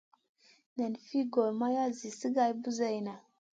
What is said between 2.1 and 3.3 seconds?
sigar buseyna.